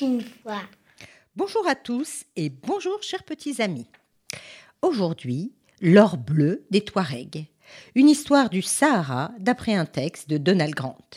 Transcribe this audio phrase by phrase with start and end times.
[0.00, 0.62] une fois.
[1.34, 3.88] Bonjour à tous et bonjour chers petits amis.
[4.82, 7.46] Aujourd'hui, l'or bleu des Touaregs,
[7.96, 11.08] une histoire du Sahara d'après un texte de Donald Grant.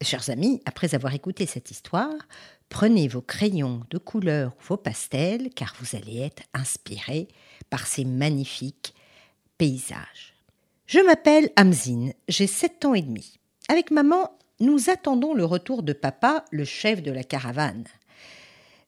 [0.00, 2.14] Chers amis, après avoir écouté cette histoire,
[2.70, 7.28] prenez vos crayons de couleur ou vos pastels car vous allez être inspirés
[7.68, 8.94] par ces magnifiques
[9.58, 10.34] paysages.
[10.86, 13.38] Je m'appelle Amzine, j'ai sept ans et demi.
[13.68, 17.84] Avec maman, nous attendons le retour de papa, le chef de la caravane.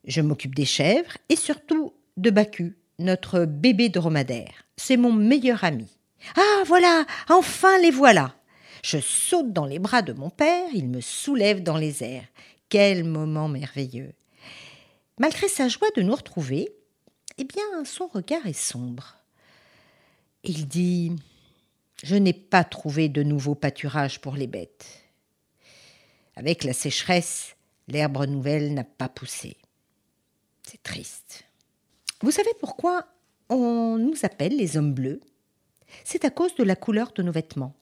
[0.04, 4.64] Je m'occupe des chèvres et surtout de Baku, notre bébé dromadaire.
[4.76, 5.88] C'est mon meilleur ami.
[6.36, 8.34] Ah, voilà, enfin les voilà.
[8.82, 12.26] Je saute dans les bras de mon père, il me soulève dans les airs.
[12.68, 14.12] Quel moment merveilleux.
[15.18, 16.68] Malgré sa joie de nous retrouver,
[17.38, 19.16] eh bien, son regard est sombre.
[20.44, 21.12] Il dit
[22.02, 25.07] Je n'ai pas trouvé de nouveau pâturage pour les bêtes.
[26.38, 27.56] Avec la sécheresse,
[27.88, 29.56] l'herbe nouvelle n'a pas poussé.
[30.62, 31.42] C'est triste.
[32.22, 33.08] Vous savez pourquoi
[33.48, 35.20] on nous appelle les hommes bleus?
[36.04, 37.74] C'est à cause de la couleur de nos vêtements.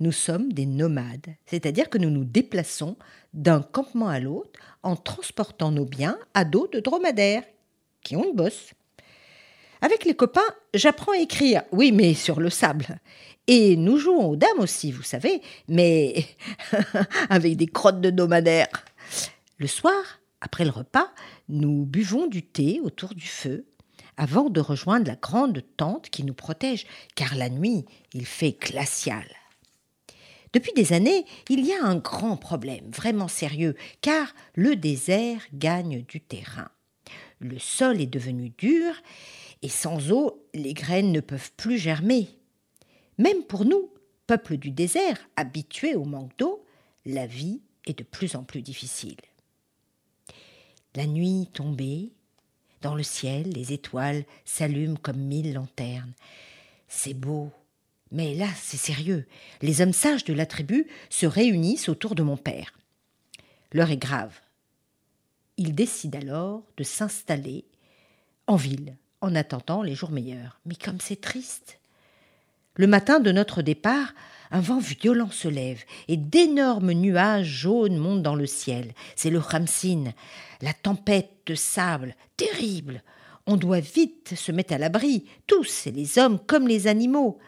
[0.00, 2.96] Nous sommes des nomades, c'est-à-dire que nous nous déplaçons
[3.34, 7.44] d'un campement à l'autre en transportant nos biens à dos de dromadaires
[8.02, 8.72] qui ont une bosse.
[9.82, 10.40] Avec les copains,
[10.74, 13.00] j'apprends à écrire, oui, mais sur le sable.
[13.48, 16.24] Et nous jouons aux dames aussi, vous savez, mais
[17.28, 18.84] avec des crottes de dromadaires.
[19.58, 21.10] Le soir, après le repas,
[21.48, 23.66] nous buvons du thé autour du feu
[24.16, 26.86] avant de rejoindre la grande tente qui nous protège,
[27.16, 29.24] car la nuit, il fait glacial.
[30.52, 36.02] Depuis des années, il y a un grand problème, vraiment sérieux, car le désert gagne
[36.02, 36.68] du terrain.
[37.40, 38.94] Le sol est devenu dur,
[39.62, 42.28] et sans eau, les graines ne peuvent plus germer.
[43.18, 43.90] Même pour nous,
[44.26, 46.64] peuple du désert, habitués au manque d'eau,
[47.06, 49.20] la vie est de plus en plus difficile.
[50.94, 52.12] La nuit tombée,
[52.80, 56.12] dans le ciel, les étoiles s'allument comme mille lanternes.
[56.88, 57.50] C'est beau,
[58.10, 59.26] mais là, c'est sérieux.
[59.62, 62.74] Les hommes sages de la tribu se réunissent autour de mon père.
[63.72, 64.38] L'heure est grave.
[65.56, 67.64] Il décide alors de s'installer
[68.46, 70.60] en ville, en attendant les jours meilleurs.
[70.66, 71.78] Mais comme c'est triste.
[72.74, 74.12] Le matin de notre départ,
[74.50, 78.92] un vent violent se lève et d'énormes nuages jaunes montent dans le ciel.
[79.16, 80.12] C'est le Ramsin,
[80.60, 83.02] la tempête de sable, terrible.
[83.46, 87.38] On doit vite se mettre à l'abri, tous, les hommes comme les animaux.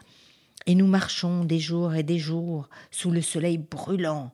[0.65, 4.31] Et nous marchons des jours et des jours sous le soleil brûlant.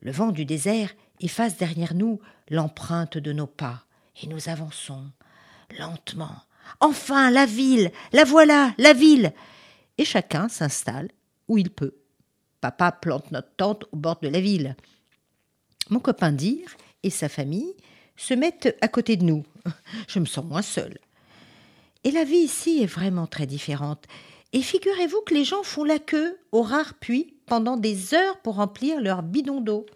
[0.00, 0.90] Le vent du désert
[1.20, 3.84] efface derrière nous l'empreinte de nos pas,
[4.22, 5.04] et nous avançons
[5.78, 6.36] lentement.
[6.80, 9.32] Enfin, la ville, la voilà, la ville.
[9.98, 11.10] Et chacun s'installe
[11.48, 11.94] où il peut.
[12.60, 14.76] Papa plante notre tente au bord de la ville.
[15.88, 17.74] Mon copain Dire et sa famille
[18.16, 19.44] se mettent à côté de nous.
[20.08, 20.98] Je me sens moins seule.
[22.04, 24.04] Et la vie ici est vraiment très différente.
[24.52, 28.56] Et figurez-vous que les gens font la queue au rare puits pendant des heures pour
[28.56, 29.86] remplir leur bidon d'eau.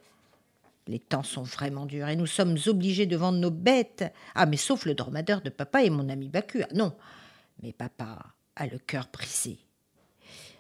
[0.87, 4.05] Les temps sont vraiment durs et nous sommes obligés de vendre nos bêtes.
[4.35, 6.61] Ah, mais sauf le dromadaire de papa et mon ami Baku.
[6.63, 6.93] Ah, non,
[7.63, 8.19] mais papa
[8.57, 9.59] a le cœur brisé.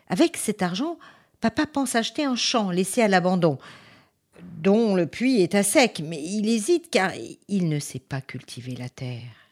[0.08, 0.98] Avec cet argent,
[1.40, 3.58] papa pense acheter un champ laissé à l'abandon,
[4.62, 7.12] dont le puits est à sec, mais il hésite car
[7.48, 9.44] il ne sait pas cultiver la terre.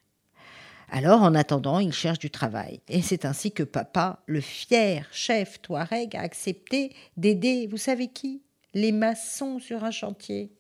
[0.95, 2.81] Alors, en attendant, il cherche du travail.
[2.89, 8.43] Et c'est ainsi que papa, le fier chef Touareg, a accepté d'aider, vous savez qui?
[8.75, 10.51] Les maçons sur un chantier.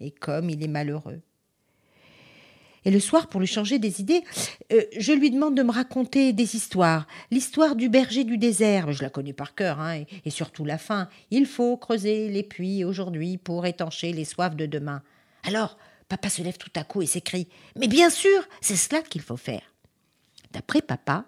[0.00, 1.20] Et comme il est malheureux.
[2.84, 4.22] Et le soir, pour lui changer des idées,
[4.72, 7.06] euh, je lui demande de me raconter des histoires.
[7.30, 11.08] L'histoire du berger du désert, je la connais par cœur, hein, et, surtout la fin.
[11.30, 15.02] Il faut creuser les puits aujourd'hui pour étancher les soifs de demain.
[15.44, 19.22] Alors, papa se lève tout à coup et s'écrie Mais bien sûr, c'est cela qu'il
[19.22, 19.62] faut faire.
[20.52, 21.24] D'après papa,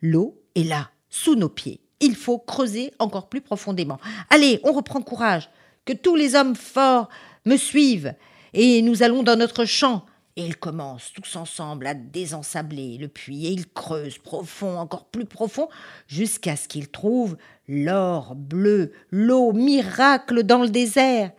[0.00, 1.80] l'eau est là, sous nos pieds.
[2.00, 3.98] Il faut creuser encore plus profondément.
[4.30, 5.50] Allez, on reprend courage.
[5.84, 7.08] Que tous les hommes forts
[7.44, 8.14] me suivent.
[8.52, 10.04] Et nous allons dans notre champ
[10.36, 15.26] et ils commencent tous ensemble à désensabler le puits et ils creusent profond, encore plus
[15.26, 15.68] profond,
[16.08, 17.36] jusqu'à ce qu'ils trouvent
[17.68, 21.30] l'or bleu, l'eau miracle dans le désert.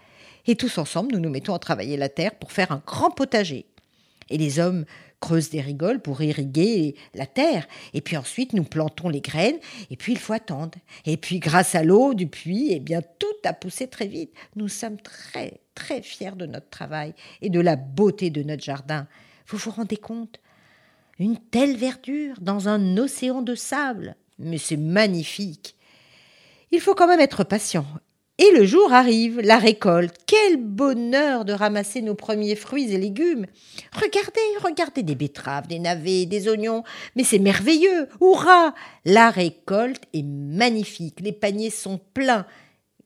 [0.47, 3.65] Et tous ensemble, nous nous mettons à travailler la terre pour faire un grand potager.
[4.29, 4.85] Et les hommes
[5.25, 7.67] creusent des rigoles pour irriguer la terre.
[7.95, 9.57] Et puis ensuite, nous plantons les graines.
[9.89, 10.77] Et puis, il faut attendre.
[11.05, 14.31] Et puis, grâce à l'eau du puits, eh bien, tout a poussé très vite.
[14.55, 19.07] Nous sommes très, très fiers de notre travail et de la beauté de notre jardin.
[19.47, 20.39] Vous vous rendez compte?
[21.17, 24.15] Une telle verdure dans un océan de sable.
[24.37, 25.75] Mais c'est magnifique.
[26.69, 27.87] Il faut quand même être patient.
[28.37, 30.17] Et le jour arrive, la récolte.
[30.25, 33.45] Quel bonheur de ramasser nos premiers fruits et légumes.
[33.93, 36.83] Regardez, regardez des betteraves, des navets, des oignons.
[37.15, 38.09] Mais c'est merveilleux.
[38.19, 38.73] Hurrah
[39.05, 41.21] La récolte est magnifique.
[41.21, 42.45] Les paniers sont pleins.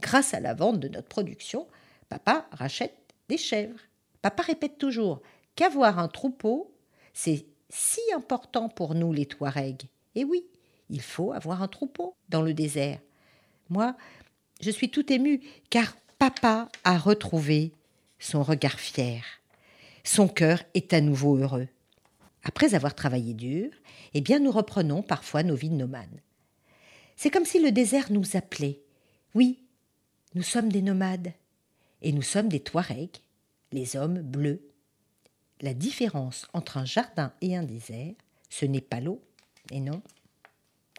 [0.02, 1.68] Grâce à la vente de notre production,
[2.10, 2.98] papa rachète
[3.28, 3.80] des chèvres.
[4.24, 5.22] Papa répète toujours
[5.56, 6.74] qu'avoir un troupeau,
[7.14, 9.84] c'est si important pour nous les Touaregs.
[10.16, 10.48] Et oui,
[10.90, 13.00] il faut avoir un troupeau dans le désert.
[13.70, 13.96] Moi,
[14.60, 17.72] je suis tout émue car papa a retrouvé
[18.20, 19.24] son regard fier.
[20.04, 21.68] Son cœur est à nouveau heureux.
[22.44, 23.70] Après avoir travaillé dur,
[24.14, 26.22] eh bien nous reprenons parfois nos vies de nomades.
[27.16, 28.80] C'est comme si le désert nous appelait.
[29.36, 29.60] Oui,
[30.36, 31.34] nous sommes des nomades
[32.02, 33.18] et nous sommes des Touaregs,
[33.72, 34.62] les hommes bleus.
[35.62, 38.14] La différence entre un jardin et un désert,
[38.50, 39.22] ce n'est pas l'eau,
[39.72, 40.02] et non,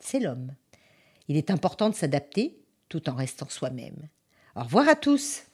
[0.00, 0.54] c'est l'homme.
[1.28, 2.59] Il est important de s'adapter
[2.90, 4.08] tout en restant soi-même.
[4.54, 5.44] Au revoir à tous.